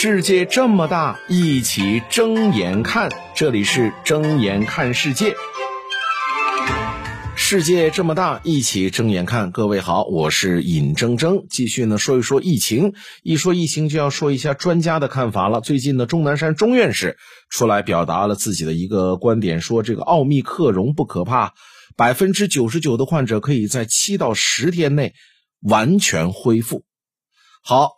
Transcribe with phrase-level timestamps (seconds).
[0.00, 3.10] 世界这么大，一起睁眼看。
[3.34, 5.34] 这里是睁眼看世界。
[7.34, 9.50] 世界这么大，一起睁眼看。
[9.50, 12.94] 各位好，我是尹铮铮，继续呢说一说疫情。
[13.24, 15.60] 一说疫情，就要说一下专家的看法了。
[15.60, 17.16] 最近呢，钟南山钟院士
[17.50, 21.54] 出来表达了自己的一个观点，说这个奥密克戎不可怕，
[21.96, 25.14] 百分之九十九的患者可以在七到十天内
[25.60, 26.84] 完全恢复。
[27.64, 27.97] 好。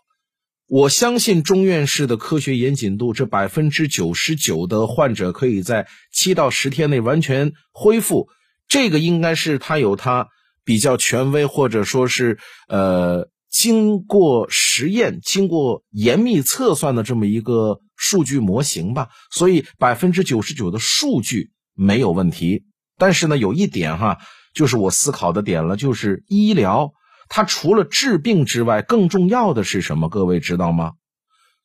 [0.71, 8.29] 我相信钟院士的科学严谨度，这百分之九十九的患者可以在七到十天内完全恢复，
[8.69, 10.29] 这个应该是他有他
[10.65, 12.39] 比较权威，或者说是
[12.69, 19.09] 呃经过实验、经过严密测算的这么一个数据模型吧。
[19.33, 22.63] 所以百分之九十九的数据没有问题。
[22.97, 24.19] 但是呢，有一点哈，
[24.55, 26.93] 就是我思考的点了，就是医疗。
[27.33, 30.09] 它除了治病之外，更重要的是什么？
[30.09, 30.95] 各位知道吗？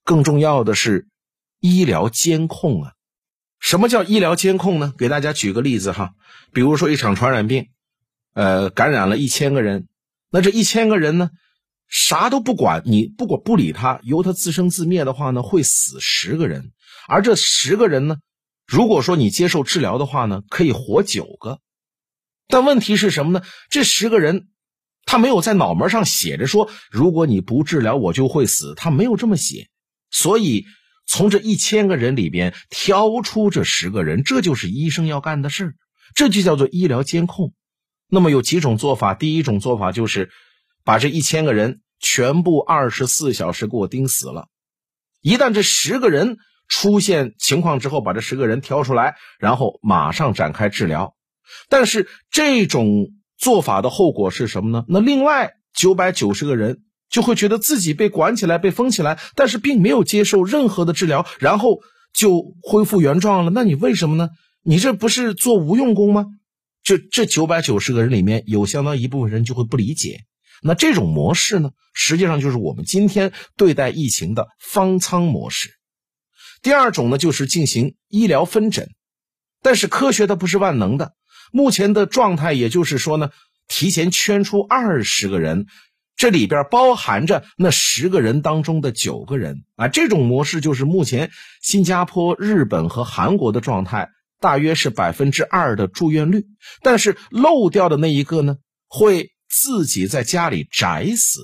[0.03, 1.07] 更重要的是
[1.59, 2.91] 医疗监控啊！
[3.59, 4.93] 什么叫医疗监控呢？
[4.95, 6.11] 给大家举个例子哈，
[6.53, 7.69] 比如说一场传染病，
[8.35, 9.87] 呃，感染了一千个人，
[10.29, 11.31] 那这一千个人呢，
[11.87, 16.73] 啥都不管，你不管不理他，由他自生自灭的话呢，会死十个人，
[17.07, 18.17] 而这十个人呢，
[18.67, 21.59] 如果说你接受治疗的话呢，可以活九个。
[22.47, 23.41] 但问题是什么呢？
[23.71, 24.49] 这十个人。
[25.15, 28.73] 他没有在脑门上写着说，如果你不治疗，我就会死。
[28.75, 29.69] 他没有这么写，
[30.11, 30.65] 所以
[31.07, 35.75] 从这一千个人里边挑出这十个人，这就是医生要干的事
[36.15, 37.53] 这就叫做医疗监控。
[38.09, 40.31] 那么有几种做法，第一种做法就是
[40.83, 44.49] 把这一千个人全部二十四小时给我盯死了。
[45.21, 51.15] 一旦这十个人出现情况之后，把这十个人挑出来，然后马上展开治疗。
[51.69, 53.13] 但是这种。
[53.37, 54.85] 做法的后果是什么呢？
[54.87, 61.79] 那另外九百九十个人就会觉得自己被管起来、被封起来，但是并没有接受任何的治疗，然后
[62.13, 63.51] 就恢复原状了。
[63.51, 64.29] 那你为什么呢？
[64.63, 66.25] 你这不是做无用功吗？
[66.83, 70.21] 这这九百九十个人里面有相当一部分人就会不理解。
[70.63, 75.69] 那这种模式呢，实际上就是我们今天对待疫情的方舱模式。
[76.61, 78.89] 第二种呢，就是进行医疗分诊，
[79.61, 81.13] 但是科学它不是万能的。
[81.51, 83.29] 目前的状态，也就是说呢，
[83.67, 85.67] 提前圈出二十个人，
[86.15, 89.87] 这里边包含着那十个人当中的九个人啊。
[89.87, 96.45] 这种模式就是目前新加坡、日本和韩国的状态，大约是百分之二的住院率。
[96.81, 98.57] 但是漏掉的那一个呢，
[98.87, 101.39] 会自己在家里宅死，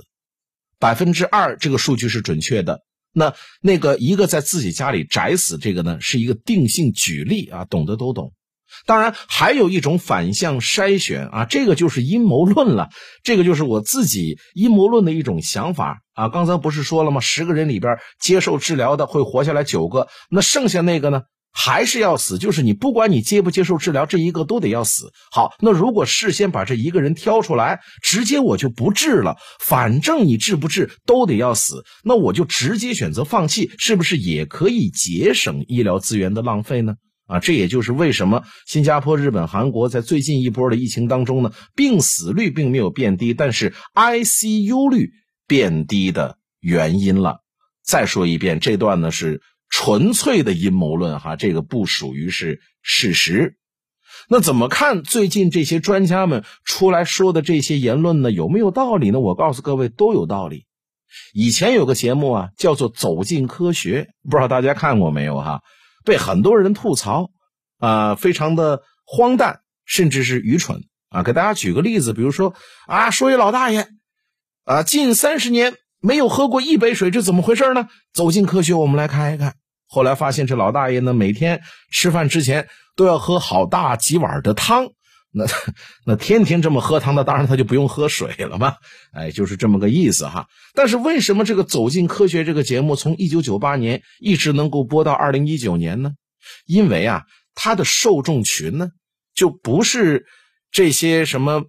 [0.79, 2.81] 百分之二这个数据是准确的。
[3.13, 8.31] 那那个一个在自己家里宅死，这个呢是一个定性举例啊，懂得都懂。
[8.85, 12.89] 当然，还有一种反向筛选啊，这个就是阴谋论了。
[13.23, 16.29] 这个就是我自己阴谋论的一种想法啊。
[16.29, 17.19] 刚才不是说了吗？
[17.19, 21.21] 十个人里边接受治疗的会活下来九个，那剩下那个呢，
[21.51, 22.37] 还是要死。
[22.37, 25.11] 就是你不管你接不接受治疗，这一个都得要死。
[25.31, 36.95] 好，那如果事先把这一个人挑出来，直接我就不治了，反正你治不治都得要死，那我就直接选择放弃，是不是也可以节省医疗资源的浪费呢？
[37.31, 45.11] 啊，这也就是为什么新加坡、日本、韩国在最近一波的疫情当中呢，病死率并没有变低，但是 ICU 率
[45.47, 47.39] 变低的原因了。
[47.85, 53.55] 再说一遍，这段呢是纯粹的阴谋论，哈，这个不属于是事实。
[54.27, 58.29] 那怎么看最近这些专家们出来说的这些言论呢？
[58.29, 59.21] 有没有道理呢？
[59.21, 60.65] 我告诉各位，都有道理。
[61.33, 65.61] 以前有个节目啊，叫做《走进科学》，不知道大家看过没有哈？
[66.03, 67.29] 被很多人吐槽，
[67.79, 71.23] 啊，非常的荒诞，甚至是愚蠢啊！
[71.23, 72.53] 给大家举个例子，比如说
[72.87, 73.87] 啊，说一老大爷，
[74.65, 77.87] 啊，近三十年没有喝过一杯水，这怎么回事呢？
[78.13, 79.53] 走进科学，我们来看一看。
[79.87, 84.87] 后来发现，这老大爷呢，每天吃饭之前都要喝好大几碗的汤。
[85.31, 85.45] 那
[86.05, 88.75] 那天天这么喝汤，那当然他就不用喝水了嘛。
[89.13, 90.47] 哎，就是这么个意思哈。
[90.73, 96.11] 但是为什么这个《走进科学》这个节目从一九九八年一直能够播到二零一九年呢？
[96.65, 97.23] 因为啊，
[97.55, 98.89] 它的受众群呢，
[99.33, 100.25] 就不是
[100.71, 101.63] 这些什么。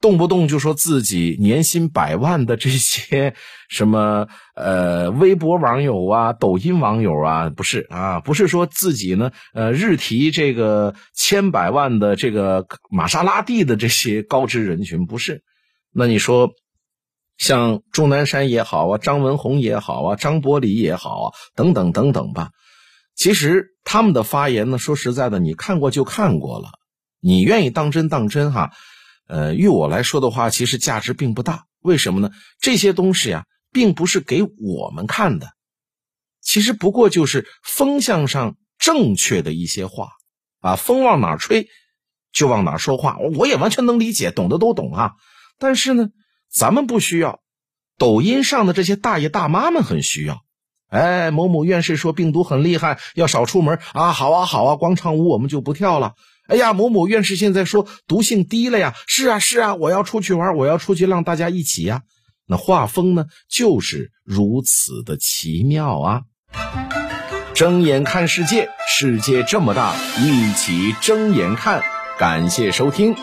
[0.00, 3.34] 动不动就说自己年薪百万的这些
[3.68, 15.42] 什么 呃微博网友啊、抖音网友啊，不是啊，不是说自己呢呃日提这个千百万的这个玛莎拉蒂的这些高知人群，不是。
[15.92, 16.50] 那你说
[17.36, 22.50] 像钟南山也好啊，张文宏也好啊，张伯礼也好啊，等等等等吧。
[23.16, 26.68] 其实他们的发言呢，说实在的，你看过就看过了，
[27.20, 28.70] 你愿意当真当真哈。
[29.28, 31.66] 呃，于我来说的话，其实价值并不大。
[31.80, 32.30] 为什么呢？
[32.60, 35.52] 这些东西呀，并不是给我们看的。
[36.40, 40.12] 其实不过就是风向上正确的一些话
[40.60, 41.68] 啊，风往哪吹，
[42.32, 43.18] 就往哪说话。
[43.36, 45.12] 我也完全能理解，懂的都懂啊。
[45.58, 46.08] 但是呢，
[46.50, 47.40] 咱们不需要，
[47.98, 50.40] 抖音上的这些大爷大妈们很需要。
[50.88, 54.12] 哎，某某院士说病毒很厉害，要少出门啊。
[54.12, 56.14] 好啊，好啊，广场舞我们就不跳了。
[56.48, 58.94] 哎呀，某某院士现在说毒性低了呀。
[59.06, 62.02] 是啊，是啊，我要出去玩，我要出去让大家一起呀。
[62.46, 66.22] 那画风呢，就是如此的奇妙啊。
[67.54, 71.82] 睁眼看世界，世界这么大，一起睁眼看。
[72.18, 73.14] 感谢收听。